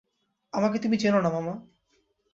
[0.53, 1.53] আমাকে তুমি চেন না মামা।